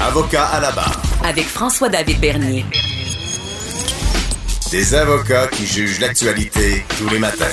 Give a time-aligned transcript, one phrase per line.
[0.00, 1.02] Avocat à la barre.
[1.22, 2.64] Avec François-David Bernier.
[4.70, 7.44] Des avocats qui jugent l'actualité tous les matins.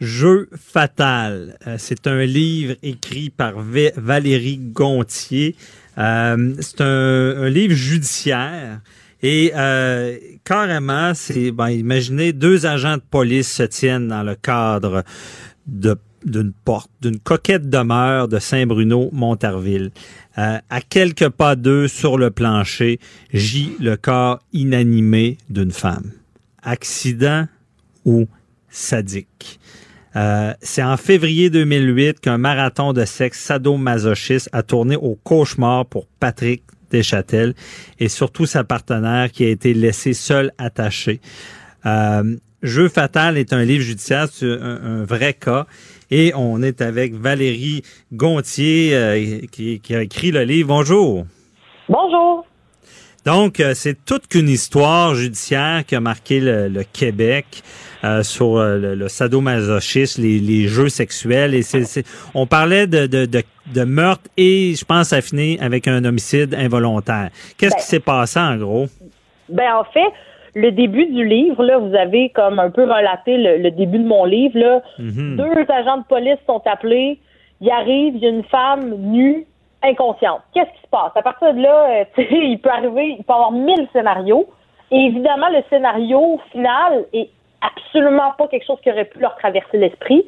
[0.00, 1.58] Jeu fatal.
[1.66, 5.54] Euh, c'est un livre écrit par Valérie Gontier.
[5.98, 8.80] Euh, c'est un, livre judiciaire.
[9.22, 15.04] Et euh, carrément, c'est ben, imaginez deux agents de police se tiennent dans le cadre
[15.66, 19.90] de d'une porte, d'une coquette demeure de Saint-Bruno-Montarville.
[20.36, 22.98] à quelques pas d'eux sur le plancher,
[23.32, 26.10] gît le corps inanimé d'une femme.
[26.62, 27.46] Accident
[28.04, 28.26] ou
[28.68, 29.60] sadique.
[30.16, 36.06] Euh, c'est en février 2008 qu'un marathon de sexe sadomasochiste a tourné au cauchemar pour
[36.20, 37.54] Patrick Deschâtel
[37.98, 41.20] et surtout sa partenaire qui a été laissée seule attachée.
[41.86, 45.66] Euh, Jeu fatal est un livre judiciaire, c'est un, vrai cas.
[46.10, 50.68] Et on est avec Valérie Gontier euh, qui, a écrit le livre.
[50.68, 51.26] Bonjour.
[51.88, 52.46] Bonjour.
[53.24, 57.62] Donc, c'est toute qu'une histoire judiciaire qui a marqué le Québec.
[58.04, 61.54] Euh, sur euh, le, sadomasochisme, les, jeux sexuels.
[61.54, 66.04] Et c'est, on parlait de, de, de, meurtre et je pense à finir avec un
[66.04, 67.30] homicide involontaire.
[67.56, 68.88] Qu'est-ce qui ben, s'est passé en gros?
[69.48, 70.12] Ben en fait,
[70.54, 74.24] le début du livre, là, vous avez comme un peu relaté le, début de mon
[74.24, 74.58] livre.
[74.58, 74.82] Là.
[74.98, 75.36] Mhm.
[75.36, 77.18] Deux agents de police sont appelés.
[77.60, 79.46] Il arrive, il y a une femme nue,
[79.82, 80.42] inconsciente.
[80.54, 81.12] Qu'est-ce qui se passe?
[81.14, 84.48] À partir de là, euh, il peut arriver, il peut y avoir mille scénarios.
[84.90, 89.78] Et évidemment, le scénario final est absolument pas quelque chose qui aurait pu leur traverser
[89.78, 90.24] l'esprit.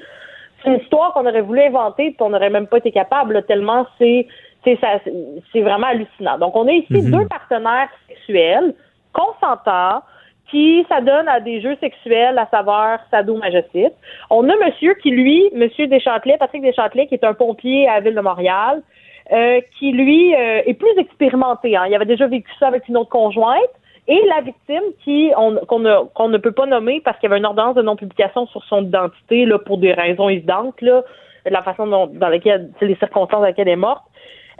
[0.62, 3.86] C'est une histoire qu'on aurait voulu inventer, puis on n'aurait même pas été capable, tellement
[3.98, 4.26] c'est
[4.64, 6.38] c'est vraiment hallucinant.
[6.38, 7.12] Donc, on a ici mhm.
[7.12, 8.74] deux partenaires sexuels
[9.12, 10.02] consentants
[10.50, 13.94] qui s'adonnent à des jeux sexuels à savoir sadomasochisme.
[14.30, 18.00] On a monsieur qui, lui, monsieur Deschâtelet, Patrick Deschâtelet, qui est un pompier à la
[18.00, 18.82] Ville de Montréal,
[19.32, 21.76] euh, qui, lui, euh, est plus expérimenté.
[21.76, 21.86] Hein.
[21.88, 23.60] Il avait déjà vécu ça avec une autre conjointe
[24.08, 25.32] et la victime qui
[25.66, 28.84] qu'on ne peut pas nommer parce qu'il y avait une ordonnance de non-publication sur son
[28.84, 31.02] identité là pour des raisons évidentes là,
[31.44, 34.04] la façon dont, dans laquelle les circonstances dans lesquelles elle est morte.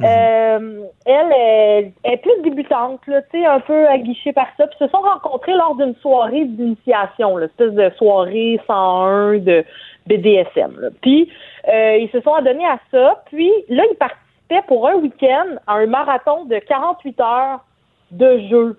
[0.01, 0.07] Mhm.
[0.07, 4.67] Euh, elle, est, plus débutante, là, un peu aguichée par ça.
[4.67, 9.65] Puis se sont rencontrés lors d'une soirée d'initiation, espèce de soirée 101 de
[10.07, 10.79] BDSM.
[10.81, 10.89] Là.
[11.01, 11.31] Puis
[11.69, 13.23] euh, ils se sont adonnés à ça.
[13.31, 17.65] Puis là, ils participaient pour un week-end à un marathon de 48 heures
[18.11, 18.79] de jeu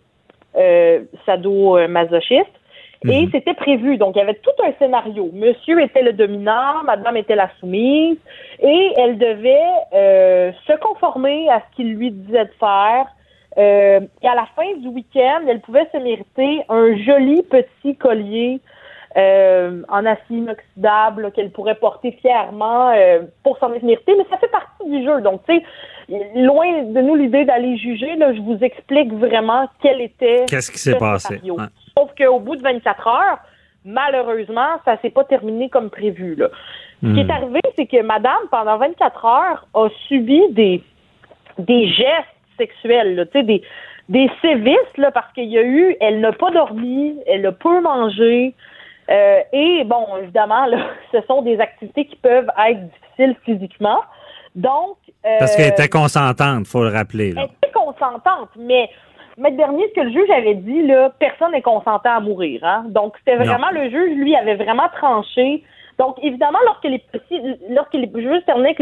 [0.56, 2.45] euh, sado-masochiste.
[3.05, 3.29] Et mhm.
[3.31, 3.97] c'était prévu.
[3.97, 5.29] Donc, il y avait tout un scénario.
[5.33, 8.17] Monsieur était le dominant, madame était la soumise,
[8.59, 13.05] et elle devait euh, se conformer à ce qu'il lui disait de faire.
[13.57, 18.59] Euh, et à la fin du week-end, elle pouvait se mériter un joli petit collier
[19.15, 24.49] euh, en acier inoxydable qu'elle pourrait porter fièrement euh, pour s'en mériter, mais ça fait
[24.49, 25.21] partie du jeu.
[25.21, 25.63] Donc, tu sais,
[26.35, 30.45] loin de nous l'idée d'aller juger, là, je vous explique vraiment quel était.
[30.47, 31.41] Qu'est-ce qui s'est passé?
[31.97, 33.39] Sauf qu'au bout de 24 heures,
[33.83, 36.35] malheureusement, ça s'est pas terminé comme prévu.
[36.35, 36.49] Là.
[37.03, 37.31] Ce qui est hmm.
[37.31, 40.83] arrivé, c'est que madame, pendant 24 heures, a subi des,
[41.57, 42.27] des gestes
[42.57, 43.61] sexuels, là, des,
[44.09, 47.81] des sévices, là, parce qu'il y a eu, elle n'a pas dormi, elle a peu
[47.81, 48.53] mangé,
[49.09, 50.77] euh, et bon, évidemment, là,
[51.11, 54.01] ce sont des activités qui peuvent être difficiles physiquement.
[54.55, 54.97] Donc.
[55.25, 57.33] Euh, Parce qu'elle était consentante, faut le rappeler.
[57.37, 58.89] Elle était consentante, mais.
[59.37, 62.61] Maître Dernier, ce que le juge avait dit, là, personne n'est consentant à mourir.
[62.63, 62.85] Hein?
[62.89, 65.63] Donc, c'était vraiment le juge, lui, avait vraiment tranché.
[65.99, 67.03] Donc, évidemment, lorsque les
[67.69, 68.75] lorsque les juges terminaient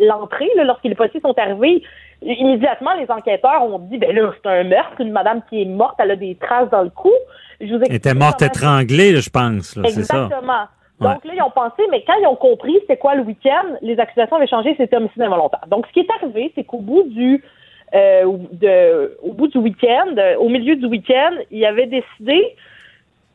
[0.00, 1.82] l'entrée, lorsque les policiers sont arrivés,
[2.22, 5.96] immédiatement, les enquêteurs ont dit, ben là, c'est un meurtre, une madame qui est morte,
[5.98, 7.12] elle a des traces dans le cou.
[7.60, 9.76] Elle était morte étranglée, je pense.
[9.76, 10.66] Exactement.
[11.00, 13.98] Donc là, ils ont pensé, mais quand ils ont compris c'est quoi le week-end, les
[14.00, 15.64] accusations avaient changé, c'était homicide involontaire.
[15.68, 17.42] Donc, ce qui est arrivé, c'est qu'au bout du
[17.94, 22.56] euh, de, au bout du week-end, euh, au milieu du week-end, il avait décidé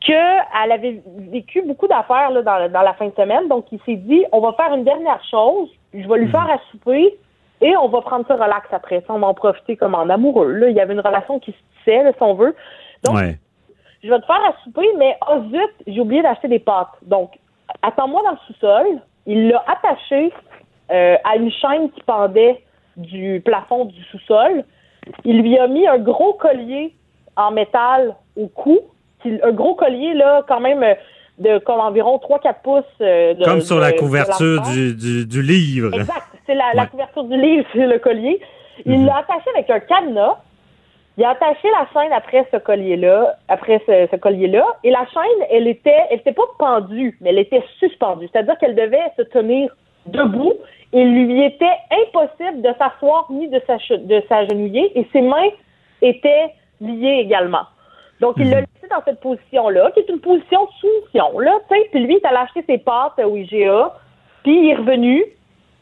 [0.00, 3.48] qu'elle avait vécu beaucoup d'affaires là, dans, dans, la fin de semaine.
[3.48, 6.58] Donc, il s'est dit, on va faire une dernière chose, je vais lui faire à
[6.70, 7.16] souper
[7.60, 9.02] et on va prendre ça relax après.
[9.06, 10.52] Ça, on va en profiter comme en amoureux.
[10.52, 12.54] Là, il y avait une relation qui se tissait, là, si on veut.
[13.02, 13.16] Donc,
[14.02, 16.92] je vais te faire à souper, mais oh zut, j'ai oublié d'acheter des pâtes.
[17.02, 17.30] Donc,
[17.82, 18.86] attends-moi dans le sous-sol.
[19.26, 20.32] Il l'a attaché
[20.90, 22.62] euh, à une chaîne qui pendait
[22.96, 24.64] du plafond du sous-sol.
[25.24, 26.94] Il lui a mis un gros collier
[27.36, 28.78] en métal au cou,
[29.24, 30.94] un gros collier là quand même euh,
[31.38, 32.84] de comme environ 3-4 pouces.
[33.00, 35.94] Euh, comme sur de- la de couverture du, du, du livre.
[35.94, 36.22] Exact.
[36.46, 38.40] C'est la, couverture du livre, c'est le collier.
[38.86, 39.06] Il Mhm.
[39.06, 40.36] l'a attaché avec un cadenas.
[41.16, 45.46] Il a attaché la chaîne après ce collier-là, après ce, ce collier-là, et la chaîne,
[45.48, 48.28] elle était, elle était pas pendue, mais elle était suspendue.
[48.32, 49.74] C'est-à-dire qu'elle devait se tenir
[50.06, 50.54] debout.
[50.94, 53.60] Il lui était impossible de s'asseoir ni de
[54.28, 55.50] s'agenouiller, et ses mains
[56.00, 57.64] étaient liées également.
[58.20, 61.58] Donc, il l'a laissé dans cette position-là, qui est une position de soumission, là.
[61.68, 63.92] Puis lui, il allé acheter ses pâtes au IGA,
[64.44, 65.24] puis il est revenu,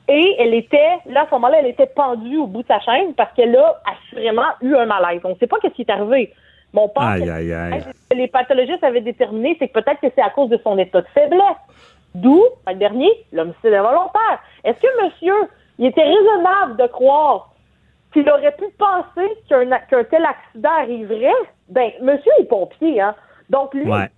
[0.09, 3.15] et elle était, là, à ce moment-là, elle était pendue au bout de sa chaîne
[3.15, 5.21] parce qu'elle a assurément eu un malaise.
[5.25, 6.33] On ne sait pas ce qui est arrivé.
[6.73, 7.83] Mon père, Aïe, aïe, aïe.
[7.83, 10.79] ce que les pathologistes avaient déterminé, c'est que peut-être que c'est à cause de son
[10.79, 11.61] état de faiblesse.
[12.15, 14.39] D'où, le dernier, l'homicide involontaire.
[14.65, 15.35] Est-ce que monsieur,
[15.79, 17.51] il était raisonnable de croire
[18.13, 21.33] qu'il aurait pu penser qu'un tel accident arriverait?
[21.69, 23.15] Ben, monsieur est pompier, hein.
[23.49, 24.11] Donc, lui, Ouais.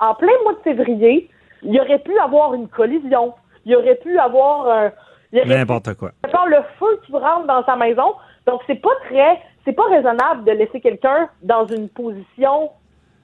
[0.00, 1.28] en plein mois de février,
[1.62, 3.34] il aurait pu avoir une collision.
[3.66, 4.92] Il aurait pu avoir un.
[5.32, 6.12] N'importe quoi.
[6.46, 8.14] le feu qui rentre dans sa maison.
[8.46, 9.40] Donc, c'est pas très.
[9.64, 12.70] C'est pas raisonnable de laisser quelqu'un dans une position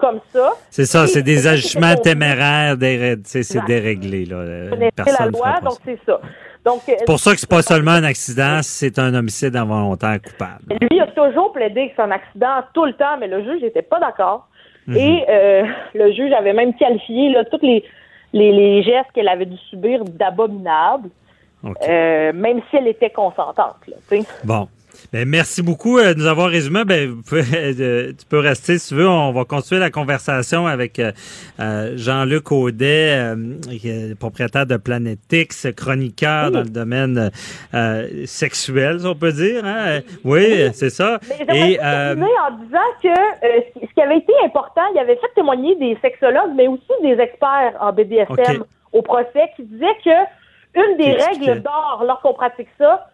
[0.00, 0.52] comme ça.
[0.70, 4.25] C'est ça, c'est des c'est agissements qu'on téméraire, déré- tu sais, c'est déréglé.
[4.25, 4.37] Là.
[4.37, 6.20] Euh, connaîtrait la Personne loi, donc c'est ça.
[6.64, 10.19] Donc, euh, C'est pour ça que c'est pas seulement un accident, c'est un homicide involontaire
[10.23, 10.76] coupable.
[10.91, 13.81] lui a toujours plaidé que c'est un accident tout le temps, mais le juge n'était
[13.82, 14.47] pas d'accord.
[14.87, 14.97] Mhm.
[14.97, 15.64] Et euh,
[15.94, 17.82] le juge avait même qualifié là, tous les,
[18.32, 21.08] les, les gestes qu'elle avait dû subir d'abominables,
[21.88, 23.76] euh, même si elle était consentante.
[23.87, 23.96] Là.
[24.44, 24.69] Bon.
[25.13, 26.85] Ben, merci beaucoup euh, de nous avoir résumé.
[26.85, 27.43] Ben, vous pouvez,
[27.81, 29.09] euh, tu peux rester si tu veux.
[29.09, 36.53] On va continuer la conversation avec euh, Jean-Luc Audet, euh, propriétaire de Planetix, chroniqueur Oui.
[36.53, 37.31] dans le domaine
[38.27, 39.65] sexuel, si on peut dire.
[39.65, 40.01] Hein?
[40.25, 41.19] Oui, c'est ça.
[41.49, 42.15] Mais Et en
[42.65, 43.09] disant que
[43.81, 47.75] ce qui- avait été important, il avait fait témoigner des sexologues, mais aussi des experts
[47.81, 50.11] en BDSM au procès qui disaient que
[50.75, 53.09] une des règles d'or lorsqu'on pratique ça,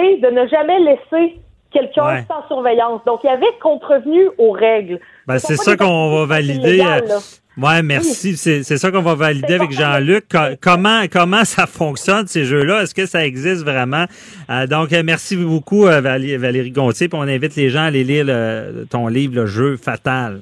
[0.00, 1.36] c'est de ne jamais laisser
[1.72, 2.24] quelqu'un Ouais.
[2.28, 3.00] sans surveillance.
[3.06, 5.00] Donc, il y avait contrevenu aux règles.
[5.26, 6.76] ben, Ce c'est ça qu'on va valider.
[6.76, 7.18] illégales, euh, là.
[7.60, 8.36] Ouais, merci.
[8.36, 9.72] C'est c'est ça qu'on va valider avec.
[9.72, 10.26] Jean-Luc.
[10.30, 12.82] Co- comment comment ça fonctionne ces jeux-là?
[12.82, 14.04] Est-ce que ça existe vraiment?
[14.48, 17.08] Euh, Donc euh, merci beaucoup Valé- Valérie Gontier.
[17.08, 20.40] Puis on invite les gens à aller lire le- ton livre, le jeu fatal.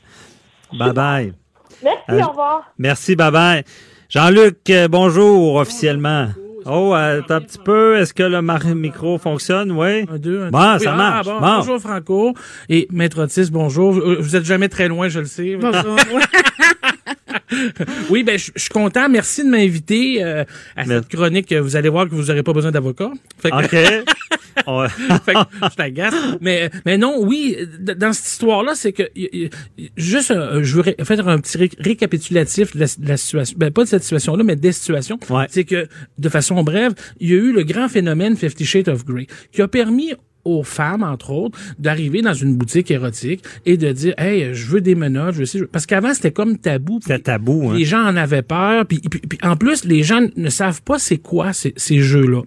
[0.78, 1.32] Bye bye.
[1.82, 2.64] Merci, Euh, au revoir.
[2.78, 3.16] Merci.
[3.16, 3.64] Bye bye.
[4.10, 6.26] Jean-Luc, bonjour officiellement.
[6.68, 7.96] Oh, euh, attends un petit peu.
[7.98, 9.70] Est-ce que le mar- micro fonctionne?
[9.72, 10.04] Oui.
[10.12, 10.84] Un, deux, un, Bon, deux.
[10.84, 11.26] ça Oui, marche.
[11.30, 11.40] ah, bon.
[11.46, 11.56] Bon.
[11.58, 12.34] Bonjour Franco
[12.68, 13.92] et Maître Otis, bonjour.
[13.92, 15.56] Vous vous êtes jamais très loin, je le sais.
[15.56, 15.96] Bonjour.
[18.10, 19.08] Oui, ben je je suis content.
[19.08, 20.42] Merci de m'inviter euh,
[20.76, 21.52] à Mais- cette chronique.
[21.52, 23.10] Vous allez voir que vous n'aurez pas besoin d'avocat.
[23.38, 24.04] Fait que- OK.
[24.66, 24.88] On-
[25.24, 25.38] fait que
[25.70, 26.14] je t'agace.
[26.40, 29.04] Mais, mais non, oui, dans cette histoire-là, c'est que
[29.96, 30.32] juste,
[30.62, 33.56] je veux faire un petit ré- récapitulatif de la, de la situation.
[33.58, 35.18] Ben, pas de cette situation-là, mais des situations.
[35.30, 35.46] Ouais.
[35.48, 35.88] C'est que,
[36.18, 39.62] de façon brève, il y a eu le grand phénomène Fifty Shades of Grey, qui
[39.62, 40.12] a permis
[40.46, 44.80] aux femmes, entre autres, d'arriver dans une boutique érotique et de dire, hey, je veux
[44.80, 47.00] des menottes, je veux ci, parce qu'avant c'était comme tabou.
[47.02, 47.70] C'était tabou.
[47.70, 47.76] Hein?
[47.76, 50.98] Les gens en avaient peur, puis, puis- puis en plus, les gens ne savent pas
[50.98, 52.42] c'est quoi ces, ces jeux-là.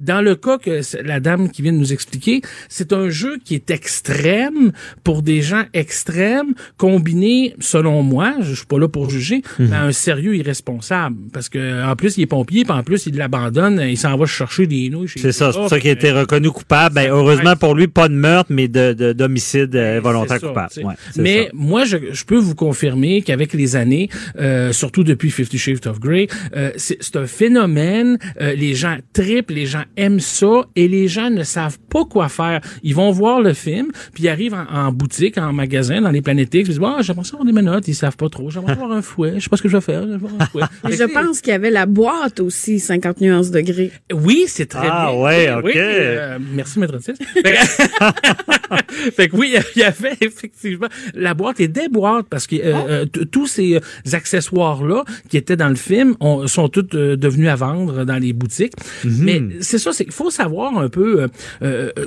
[0.00, 3.56] Dans le cas que la dame qui vient de nous expliquer, c'est un jeu qui
[3.56, 4.70] est extrême
[5.02, 9.68] pour des gens extrêmes, combiné, selon moi, je suis pas là pour juger, Mhm.
[9.70, 11.16] mais à un sérieux irresponsable.
[11.32, 14.26] Parce que en plus, il est pompier, puis en plus, il l'abandonne, il s'en va
[14.26, 16.94] chercher des nouilles C'est ça, c'est pour ça qu'il a été Euh, reconnu coupable.
[16.94, 20.70] Ben, heureusement pour lui, pas de meurtre, mais de de- d'homicide euh, volontaire ça, coupable.
[20.84, 21.50] Ouais, Mais ça.
[21.54, 26.00] moi, je, je peux vous confirmer qu'avec les années, euh, surtout depuis Fifty Shades of
[26.00, 26.26] Grey,
[26.56, 28.18] euh, c'est c'est un phénomène.
[28.40, 32.28] euh, les gens trippent, les gens aiment ça, et les gens ne savent pas quoi
[32.28, 32.60] faire.
[32.82, 36.22] Ils vont voir le film, puis ils arrivent en, en boutique, en magasin, dans les
[36.22, 37.88] Planétiques, ils disent ah, j'aimerais ça avoir des menottes.
[37.88, 38.50] Ils savent pas trop.
[38.50, 39.34] J'aimerais avoir un fouet.
[39.36, 40.02] Je sais pas ce que je vais faire.
[40.02, 40.62] Un fouet.
[40.86, 43.90] Et Fait je pense qu'il y avait la boîte aussi, 50 nuances degrés.
[44.12, 45.20] Oui, c'est très Ah, bien.
[45.20, 45.76] ouais, Oui, ok.
[45.76, 46.98] euh, merci, maître.
[49.16, 52.74] Fait que- oui, il y avait effectivement la boîte et des boîtes parce que euh,
[52.88, 53.80] euh, t- tous ces euh,
[54.12, 58.32] accessoires-là qui étaient dans le film ont- sont tous euh, devenus à vendre dans les
[58.32, 58.74] boutiques.
[59.04, 61.28] Mais c'est ça, c'est qu'il faut savoir un peu euh,
[61.62, 62.06] euh, euh,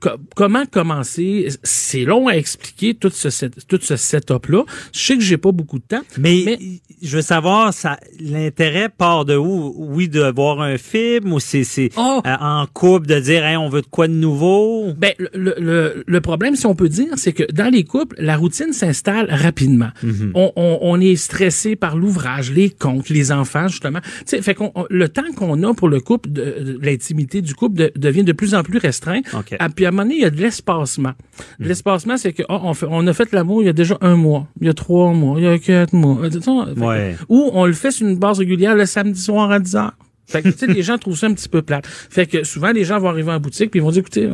[0.00, 1.48] co- comment commencer.
[1.62, 4.64] C'est long à expliquer tout ce, set- tout ce setup-là.
[4.92, 6.02] Je sais que j'ai pas beaucoup de temps.
[6.18, 6.58] Mais, Mais-
[7.02, 9.74] je veux savoir, ça, l'intérêt part de où?
[9.76, 12.20] Oui, de voir un film ou c'est, c'est Oh!
[12.26, 14.61] euh, en couple de dire, hey, on veut de quoi de nouveau?
[14.96, 18.36] Ben, le, le, le problème, si on peut dire, c'est que dans les couples, la
[18.36, 19.90] routine s'installe rapidement.
[20.02, 20.32] Mhm.
[20.34, 24.00] on, on, on est stressé par l'ouvrage, les comptes, les enfants, justement.
[24.00, 27.40] Tu sais, fait qu'on, on- le temps qu'on a pour le couple, de, de l'intimité
[27.42, 29.20] du couple de- devient de plus en plus restreint.
[29.34, 29.54] OK.
[29.58, 31.12] Ah, puis à un moment donné, il y a de l'espacement.
[31.58, 31.66] Mhm.
[31.68, 34.16] L'espacement, c'est que oh, on, fait, on a fait l'amour il y a déjà un
[34.16, 36.18] mois, il y a trois mois, il y a quatre mois.
[36.22, 37.16] Euh, que- Ouais.
[37.28, 39.92] Ou on le fait sur une base régulière le samedi soir à 10 heures.
[40.26, 41.86] Fait que, tu sais, les gens trouvent ça un petit peu plate.
[41.86, 44.30] Fait que souvent, les gens vont arriver en boutique puis ils vont dire, écoutez,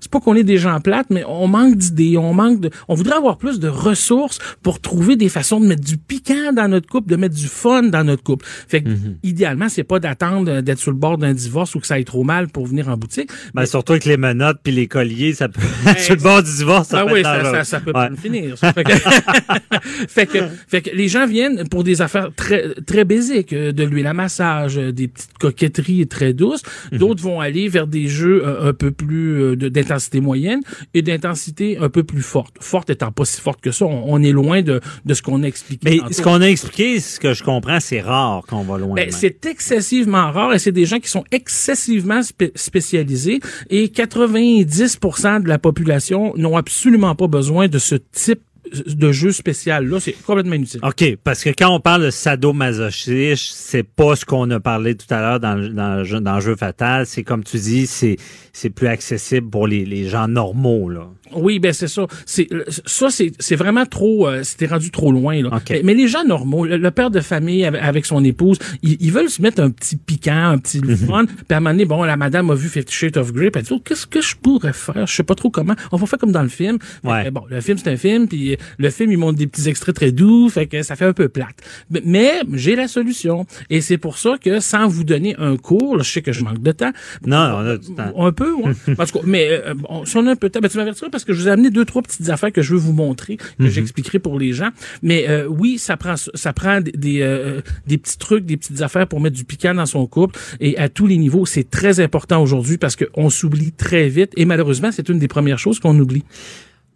[0.00, 2.94] c'est pas qu'on est des gens plates, mais on manque d'idées, on manque de, on
[2.94, 6.88] voudrait avoir plus de ressources pour trouver des façons de mettre du piquant dans notre
[6.88, 8.46] couple, de mettre du fun dans notre couple.
[8.68, 8.88] Fait que,
[9.22, 12.04] idéalement, c'est pas d'attendre euh, d'être sur le bord d'un divorce ou que ça aille
[12.04, 13.30] trop mal pour venir en boutique.
[13.54, 15.60] Ben, surtout avec les menottes puis les colliers, ça peut,
[15.98, 18.08] sur le bord du divorce, ça Ah peut oui, ça, ça, ça peut Ouais.
[18.08, 18.56] pas finir.
[18.56, 18.72] ça.
[18.72, 18.92] Fait que,
[20.08, 20.38] fait que,
[20.68, 24.14] fait que les gens viennent pour des affaires très très basiques, euh, de l'huile à
[24.14, 24.92] massage, euh,
[25.24, 26.62] des petites coquetteries très douces.
[26.92, 26.98] Mhm.
[26.98, 30.60] D'autres vont aller vers des jeux euh, un peu plus euh, d'intensité moyenne
[30.94, 32.56] et d'intensité un peu plus forte.
[32.60, 35.42] Forte étant pas si forte que ça, on, on est loin de, de ce qu'on
[35.42, 35.88] a expliqué.
[35.90, 36.12] Mais tantôt.
[36.12, 38.94] ce qu'on a expliqué, ce que je comprends, c'est rare qu'on va loin.
[38.94, 43.40] Ben, c'est excessivement rare et c'est des gens qui sont excessivement spé- spécialisés
[43.70, 48.40] et 90% de la population n'ont absolument pas besoin de ce type
[48.72, 50.80] de jeu spécial là, c'est complètement inutile.
[50.82, 55.06] OK, parce que quand on parle de sadomasochisme, c'est pas ce qu'on a parlé tout
[55.10, 57.06] à l'heure dans, le- dans, le jeu- dans le jeu fatal.
[57.06, 58.16] C'est comme tu dis, c'est
[58.56, 60.88] c'est plus accessible pour les, les gens normaux.
[60.88, 61.08] Là.
[61.34, 62.06] Oui, ben c'est ça.
[62.24, 62.46] C'est
[62.86, 64.28] ça, c'est c'est vraiment trop.
[64.28, 65.48] Euh, C'était rendu trop loin là.
[65.56, 65.70] OK.
[65.70, 69.10] Mais, mais les gens normaux, le, le père de famille avec, son épouse, ils, ils
[69.12, 70.96] veulent se mettre un petit piquant, un petit Mhm.
[70.96, 71.24] fun.
[71.26, 73.60] Puis à un moment donné, bon, la madame a vu Fifty Shades of Grey, puis
[73.60, 75.06] elle dit oh, qu'est-ce que je pourrais faire?
[75.06, 75.74] Je sais pas trop comment.
[75.92, 76.78] On va faire comme dans le film.
[77.02, 77.30] Ouais.
[77.30, 80.12] bon, le film c'est un film, puis le film il montre des petits extraits très
[80.12, 81.56] doux, fait que ça fait un peu plate.
[81.90, 86.02] Mais, j'ai la solution, et c'est pour ça que sans vous donner un cours, là,
[86.02, 86.92] je sais que je manque de temps.
[87.26, 88.12] Non, on a du temps.
[88.16, 88.72] Un peu, ouais.
[88.86, 91.10] Tout cas, mais euh, bon, si on a un peu de temps, ben, tu m'avertiras
[91.10, 93.36] parce que je vous ai amené deux, trois petites affaires que je veux vous montrer,
[93.36, 94.70] que j'expliquerai pour les gens.
[95.02, 98.82] Mais euh, oui, ça prend ça prend des, des, euh, des petits trucs, des petites
[98.82, 100.38] affaires pour mettre du piquant dans son couple.
[100.60, 104.32] Et à tous les niveaux, c'est très important aujourd'hui parce qu'on s'oublie très vite.
[104.36, 106.24] Et malheureusement, c'est une des premières choses qu'on oublie.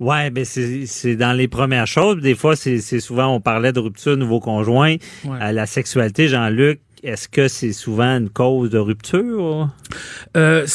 [0.00, 2.20] Ouais, ben c'est c'est dans les premières choses.
[2.20, 4.96] Des fois, c'est c'est souvent on parlait de rupture nouveau conjoint.
[5.24, 5.38] Ouais.
[5.42, 9.70] Euh, la sexualité, Jean-Luc, est-ce que c'est souvent une cause de rupture?
[10.36, 10.66] Euh,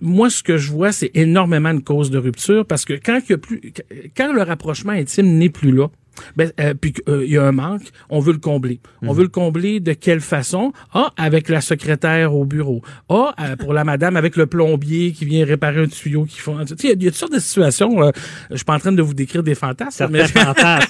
[0.00, 3.30] moi, ce que je vois, c'est énormément une cause de rupture parce que quand il
[3.30, 3.72] y a plus,
[4.16, 5.88] quand le rapprochement intime n'est plus là,
[6.36, 8.80] ben, euh, puis qu'il y a un manque, on veut le combler.
[9.02, 10.72] On veut le combler de quelle façon?
[10.92, 12.82] Ah, avec la secrétaire au bureau.
[13.08, 16.58] Ah, euh, pour la madame avec le plombier qui vient réparer un tuyau qui font.
[16.64, 17.98] Tu sais, il y a- il y, a toutes sortes de situations.
[18.00, 18.12] là.
[18.50, 20.88] Je suis pas en train de vous décrire des fantasmes, mais fantasmes.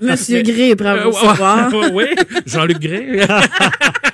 [0.00, 2.04] Monsieur Gray, bravo euh, oui,
[2.46, 3.20] Jean-Luc Gray.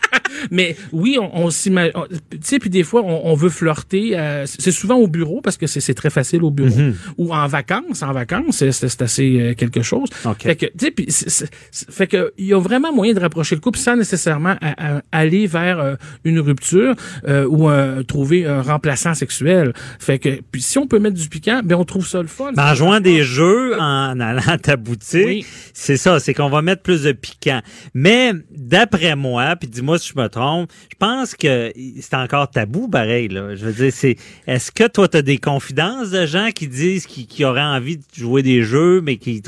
[0.51, 1.93] Mais oui, on, on s'imagine.
[2.31, 4.19] Tu sais, puis des fois, on, on veut flirter.
[4.19, 6.71] euh, c'est souvent au bureau parce que c'est c'est très facile au bureau.
[7.19, 8.03] Ou en vacances.
[8.03, 10.09] En vacances, c'est- c'est assez euh, quelque chose.
[10.25, 10.43] OK.
[10.43, 13.15] Fait que, tu sais, puis c'est- c'est- c'est- fait que il y a vraiment moyen
[13.15, 15.95] de rapprocher le couple sans nécessairement à- à- aller vers euh,
[16.25, 16.95] une rupture
[17.29, 19.73] euh, ou euh, trouver un remplaçant sexuel.
[19.99, 22.53] Fait que, puis si on peut mettre du piquant, ben on trouve ça le fun.
[22.55, 25.47] Ben, en jouant des jeux, en allant à ta boutique, Oui.
[25.75, 27.61] c'est ça, c'est qu'on va mettre plus de piquant.
[27.95, 32.89] Mais d'après moi, puis dis-moi si je me trompe, je pense que c'est encore tabou,
[32.89, 33.29] pareil.
[33.29, 33.55] Là.
[33.57, 37.07] Je veux dire, c'est est-ce que toi, tu as des confidences de gens qui disent
[37.07, 39.43] qu'ils qui auraient envie de jouer des jeux, mais qui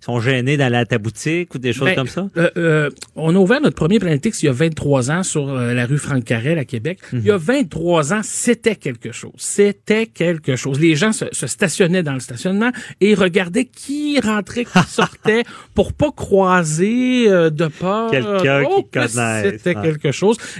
[0.00, 2.28] sont gênés d'aller ta boutique ou des choses Ben, comme ça?
[2.36, 5.74] euh, euh, on a ouvert notre premier Planetix il y a 23 ans sur euh,
[5.74, 6.98] la rue Franck Carrel à Québec.
[7.12, 9.32] Il y a 23 ans, c'était quelque chose.
[9.36, 10.80] C'était quelque chose.
[10.80, 15.42] Les gens se, se stationnaient dans le stationnement et regardaient qui rentrait, qui sortait
[15.74, 18.10] pour pas croiser de peur.
[18.10, 19.52] Quelqu'un Oh, qui connaisse.
[19.52, 19.82] C'était Ouais.
[19.82, 20.12] quelque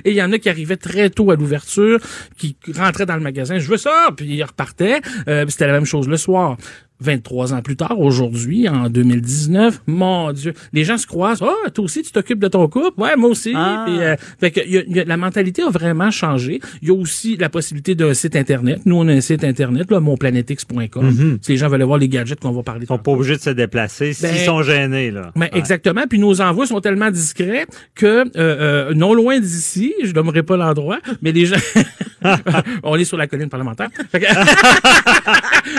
[0.04, 1.98] Et il y en a qui arrivaient très tôt à l'ouverture,
[2.36, 5.00] qui rentraient dans le magasin, je veux ça, puis ils repartaient.
[5.28, 6.56] Euh, c'était la même chose le soir.
[7.00, 11.42] 23 ans plus tard, aujourd'hui, en 2019, mon Dieu, les gens se croisent.
[11.42, 13.00] Ah, toi aussi, tu t'occupes de ton couple?
[13.00, 13.52] Ouais, moi aussi.
[13.54, 13.86] Ah.
[13.88, 16.60] Euh, fait que y a- y a- la mentalité a vraiment changé.
[16.82, 18.80] Il y a aussi la possibilité d'un site Internet.
[18.86, 21.38] Nous, on a un site Internet, là, monplanetix.com.
[21.42, 23.40] Si les gens veulent voir les gadgets qu'on va parler Ils sont pas obligés de
[23.42, 25.10] se déplacer s'ils Ben, sont gênés.
[25.10, 25.32] Là.
[25.34, 25.50] ben, Ouais.
[25.58, 26.02] Exactement.
[26.08, 30.56] Puis nos envois sont tellement discrets que euh, euh, non loin d'ici, je nommerai pas
[30.56, 31.56] l'endroit, mais les gens,
[32.82, 33.88] on est sur la colline parlementaire.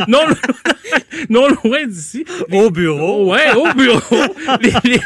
[0.07, 0.19] Non,
[1.29, 2.25] non loin d'ici.
[2.51, 3.31] Au bureau.
[3.31, 3.99] Ouais, au bureau.
[4.61, 4.99] les, les-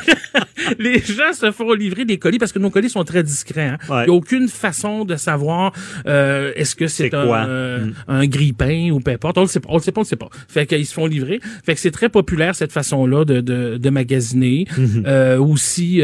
[0.77, 3.67] les gens se font livrer des colis parce que nos colis sont très discrets.
[3.69, 3.77] hein.
[3.89, 5.71] Il n'y a aucune façon de savoir
[6.05, 7.45] euh, est-ce que c'est un, quoi?
[7.47, 7.93] euh, Mm.
[8.07, 9.37] un grille-pain ou peu importe.
[9.37, 10.29] On le sait pas, on le sait pas, on le sait pas.
[10.47, 11.39] Fait qu'ils se font livrer.
[11.65, 14.65] Fait que c'est très populaire cette façon-là de, de, de magasiner.
[14.71, 15.03] Mm-hmm.
[15.07, 16.01] Euh, aussi.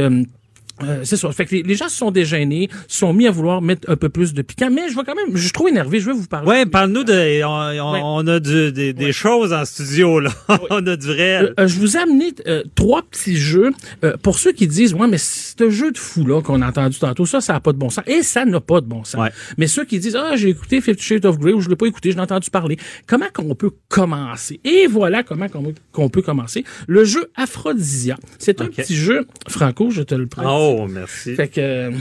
[0.83, 1.31] Euh, c'est ça.
[1.31, 3.95] Fait que les, les gens se sont déjeunés, se sont mis à vouloir mettre un
[3.95, 4.69] peu plus de piquant.
[4.71, 5.99] Mais je vais quand même, je suis trop énervé.
[5.99, 6.47] Je vais vous parler.
[6.47, 8.01] Ouais, parle-nous de, on, on- Ouais.
[8.03, 10.31] on a du- des, des choses en studio, là.
[10.69, 11.43] on a du vrai.
[11.43, 13.71] Euh, euh, je vous ai amené euh, trois petits jeux
[14.03, 16.97] euh, pour ceux qui disent ouais mais ce jeu de fou là qu'on a entendu
[16.99, 19.21] tantôt ça ça a pas de bon sens et ça n'a pas de bon sens.
[19.21, 19.29] Ouais.
[19.57, 21.85] Mais ceux qui disent ah j'ai écouté Fifty Shades of Grey ou je l'ai pas
[21.85, 22.77] écouté j'en ai entendu parler
[23.07, 24.59] comment qu'on peut commencer?
[24.63, 25.47] Et voilà comment
[25.91, 30.45] qu'on peut commencer le jeu Aphrodisia c'est un petit jeu Franco je te le prête.
[30.49, 31.35] Oh, merci.
[31.35, 31.91] Fait que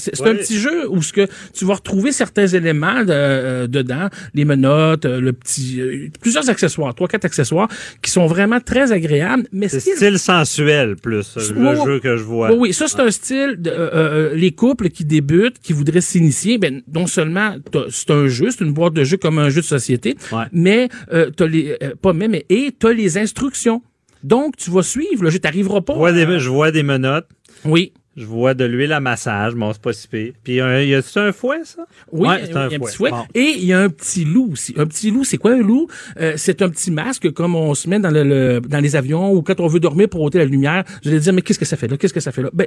[0.00, 0.30] c'est Ouais.
[0.30, 4.44] un petit jeu où ce que tu vas retrouver certains éléments de- euh, dedans, les
[4.44, 7.68] menottes, euh, le petit, euh, plusieurs accessoires, trois quatre accessoires
[8.00, 9.48] qui sont vraiment très agréables.
[9.50, 12.52] Mais C'est style sensuel, plus, le jeu que je vois.
[12.52, 13.56] Oui, oui, ça c'est un style.
[13.58, 17.56] De, euh, euh, les couples qui débutent, qui voudraient s'initier, ben non seulement
[17.90, 20.44] c'est un jeu, c'est une boîte de jeu comme un jeu de société, Ouais.
[20.52, 23.82] mais euh, t'as les euh, pas mais et t'as les instructions.
[24.22, 25.94] Donc tu vas suivre le jeu, t'arriveras pas.
[25.94, 27.28] Je vois, des, je vois des menottes.
[27.64, 27.92] Oui.
[28.18, 30.32] Je vois de l'huile à massage, bon, c'est pas si pire.
[30.42, 31.86] Puis, euh, y a-tu un fouet, ça?
[32.10, 33.10] Oui, Ouais, il c'est a un petit fouet.
[33.10, 33.24] Bon.
[33.34, 34.74] Et il y a un petit loup aussi.
[34.76, 35.86] Un petit loup, c'est quoi un loup?
[36.20, 39.32] Euh, c'est un petit masque comme on se met dans, le, le- dans les avions
[39.32, 40.84] ou quand on veut dormir pour ôter la lumière.
[41.04, 41.96] Je vais dire, mais qu'est-ce que ça fait là?
[41.96, 42.50] Qu'est-ce que ça fait là?
[42.52, 42.66] Ben,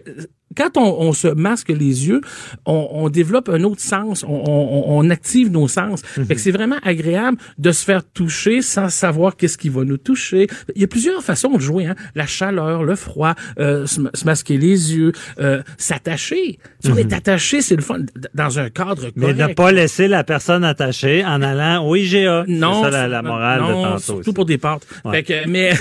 [0.55, 2.21] quand on, on se masque les yeux,
[2.65, 4.23] on, on développe un autre sens.
[4.23, 6.01] On, on- on active nos sens.
[6.17, 6.25] Mhm.
[6.27, 9.97] Fait que c'est vraiment agréable de se faire toucher sans savoir qu'est-ce qui va nous
[9.97, 10.47] toucher.
[10.75, 11.87] Il y a plusieurs façons de jouer.
[11.87, 11.95] Hein?
[12.15, 15.11] La chaleur, le froid, euh, se, se masquer les yeux,
[15.41, 16.59] euh, s'attacher.
[16.79, 17.99] Si on est attaché, c'est le fun.
[18.33, 19.17] Dans un cadre correct.
[19.17, 19.35] Mhm.
[19.37, 22.45] Mais ne pas laisser la personne attachée en allant au IGA.
[22.47, 23.99] Non, C'est ça la, la morale non, de tantôt.
[23.99, 24.33] surtout aussi.
[24.33, 24.85] pour des pâtes.
[25.05, 25.17] Ouais.
[25.17, 25.73] Fait que, mais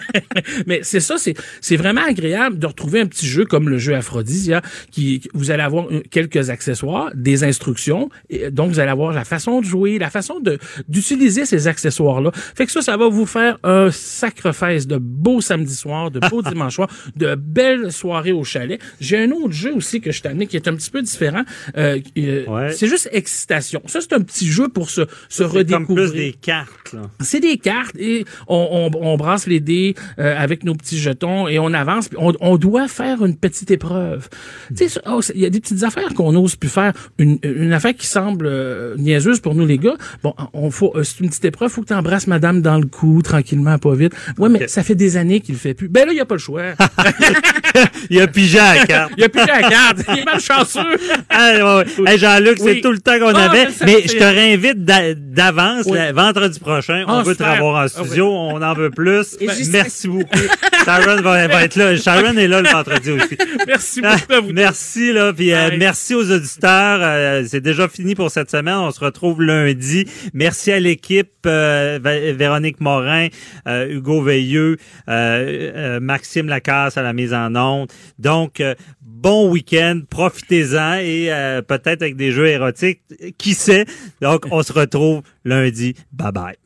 [0.66, 3.94] mais c'est ça, c'est c'est vraiment agréable de retrouver un petit jeu comme le jeu
[3.94, 9.24] Aphrodisia, qui vous allez avoir quelques accessoires, des instructions, et donc vous allez avoir la
[9.24, 10.58] façon de jouer, la façon de
[10.88, 12.30] d'utiliser ces accessoires là.
[12.54, 16.42] Fait que ça, ça va vous faire un sacrifice de beaux samedis soirs, de beaux
[16.50, 18.80] dimanches soirs, de belles soirées au chalet.
[19.00, 21.42] J'ai un autre jeu aussi que je t'ai amené qui est un petit peu différent.
[21.76, 22.72] Euh, euh, Ouais.
[22.72, 23.82] C'est juste excitation.
[23.86, 25.86] Ça, c'est un petit jeu pour se, se C'est redécouvrir.
[25.86, 27.02] comme plus des cartes, là.
[27.20, 31.48] C'est des cartes et on, on, on brasse les dés euh, avec nos petits jetons
[31.48, 32.08] et on avance.
[32.16, 34.28] On, on doit faire une petite épreuve.
[34.76, 36.92] Tu sais, oh, c'est- il y a des petites affaires qu'on n'ose plus faire.
[37.18, 39.96] Une, une affaire qui semble euh, niaiseuse pour nous les gars.
[40.22, 41.70] Bon, on faut euh, c'est une petite épreuve.
[41.70, 44.12] Faut que tu embrasses Madame dans le cou tranquillement, pas vite.
[44.38, 45.88] Ouais, mais ça fait des années qu'il le fait plus.
[45.88, 46.62] Ben là, il y a pas le choix.
[48.10, 49.12] Il a pigé à la carte.
[49.16, 49.98] Il a plus la carte.
[50.08, 50.80] Il est malchanceux.
[51.30, 52.12] Hey, ouais, ouais.
[52.12, 52.74] Hey, Jean-Luc, Oui.
[52.74, 53.66] c'est tout le temps qu'on Ah, avait.
[53.84, 55.98] mais je te réinvite d'a- d'avance, Oui.
[56.14, 57.04] vendredi prochain.
[57.08, 58.28] on Ah, veut te revoir en Ah, studio.
[58.30, 59.36] On en veut plus.
[59.70, 60.38] Merci beaucoup.
[60.84, 61.96] Sharon va, va être là.
[61.96, 63.36] Sharon est là le vendredi aussi.
[63.66, 64.52] Merci Ah, beaucoup à vous.
[64.52, 66.98] merci là, puis euh, merci aux auditeurs.
[67.02, 68.74] Euh, c'est déjà fini pour cette semaine.
[68.76, 70.06] On se retrouve lundi.
[70.34, 73.28] Merci à l'équipe euh, Véronique Morin,
[73.66, 74.76] euh, Hugo Veilleux,
[75.08, 77.88] euh, euh, Maxime Lacasse à la mise en onde.
[78.18, 78.60] Donc
[79.00, 83.02] bon week-end, profitez-en et euh, peut-être avec des jeux érotiques,
[83.38, 83.86] qui sait?
[84.20, 85.94] Donc on se retrouve lundi.
[86.12, 86.63] Bye bye.